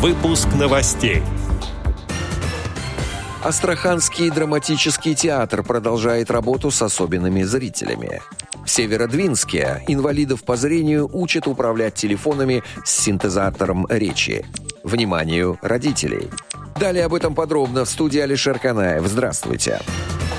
[0.00, 1.22] Выпуск новостей.
[3.44, 8.22] Астраханский драматический театр продолжает работу с особенными зрителями.
[8.64, 14.46] В Северодвинске инвалидов по зрению учат управлять телефонами с синтезатором речи.
[14.84, 16.30] Вниманию родителей.
[16.76, 19.06] Далее об этом подробно в студии Алишер Канаев.
[19.06, 19.80] Здравствуйте.
[19.82, 20.29] Здравствуйте.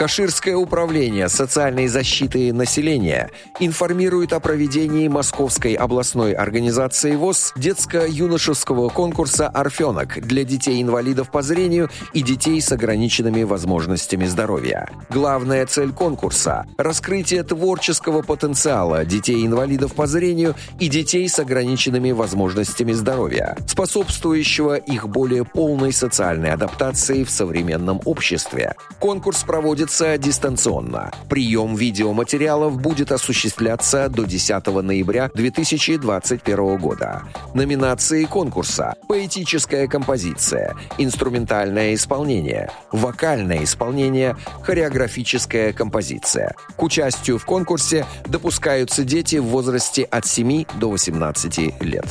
[0.00, 10.26] Каширское управление социальной защиты населения информирует о проведении Московской областной организации ВОЗ детско-юношеского конкурса «Орфенок»
[10.26, 14.88] для детей-инвалидов по зрению и детей с ограниченными возможностями здоровья.
[15.10, 23.54] Главная цель конкурса– раскрытие творческого потенциала детей-инвалидов по зрению и детей с ограниченными возможностями здоровья,
[23.66, 28.76] способствующего их более полной социальной адаптации в современном обществе.
[28.98, 31.10] Конкурс проводится проводится дистанционно.
[31.28, 37.24] Прием видеоматериалов будет осуществляться до 10 ноября 2021 года.
[37.54, 46.54] Номинации конкурса «Поэтическая композиция», «Инструментальное исполнение», «Вокальное исполнение», «Хореографическая композиция».
[46.76, 52.06] К участию в конкурсе допускаются дети в возрасте от 7 до 18 лет.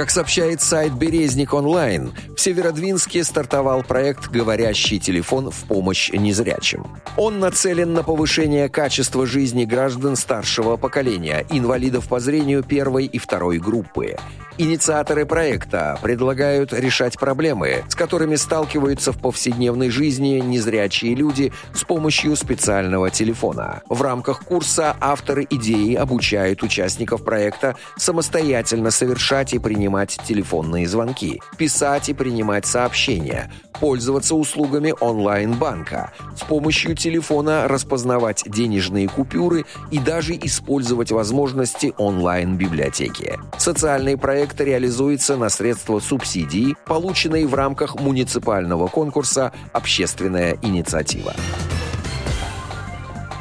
[0.00, 6.86] Как сообщает сайт «Березник онлайн», в Северодвинске стартовал проект «Говорящий телефон в помощь незрячим».
[7.18, 13.58] Он нацелен на повышение качества жизни граждан старшего поколения, инвалидов по зрению первой и второй
[13.58, 14.16] группы.
[14.56, 22.36] Инициаторы проекта предлагают решать проблемы, с которыми сталкиваются в повседневной жизни незрячие люди с помощью
[22.36, 23.82] специального телефона.
[23.88, 29.89] В рамках курса авторы идеи обучают участников проекта самостоятельно совершать и принимать
[30.22, 39.64] телефонные звонки, писать и принимать сообщения, пользоваться услугами онлайн-банка, с помощью телефона распознавать денежные купюры
[39.90, 43.38] и даже использовать возможности онлайн-библиотеки.
[43.58, 51.34] Социальный проект реализуется на средства субсидии, полученные в рамках муниципального конкурса «Общественная инициатива».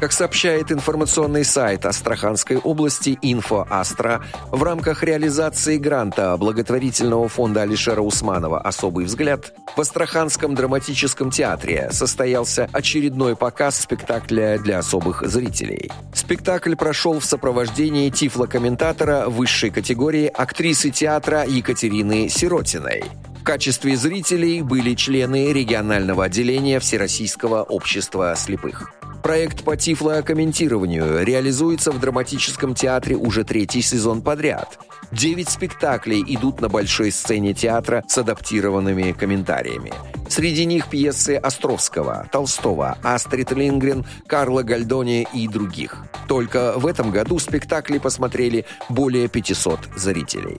[0.00, 4.22] Как сообщает информационный сайт Астраханской области «Инфо-Астра»,
[4.52, 12.68] в рамках реализации гранта благотворительного фонда Алишера Усманова «Особый взгляд» в Астраханском драматическом театре состоялся
[12.72, 15.90] очередной показ спектакля для особых зрителей.
[16.14, 23.02] Спектакль прошел в сопровождении тифлокомментатора высшей категории актрисы театра Екатерины Сиротиной.
[23.40, 28.92] В качестве зрителей были члены регионального отделения Всероссийского общества слепых.
[29.22, 34.78] Проект по тифлокомментированию реализуется в драматическом театре уже третий сезон подряд.
[35.10, 39.92] Девять спектаклей идут на большой сцене театра с адаптированными комментариями.
[40.28, 46.04] Среди них пьесы Островского, Толстого, Астрид Лингрен, Карла Гальдони и других.
[46.26, 50.58] Только в этом году спектакли посмотрели более 500 зрителей.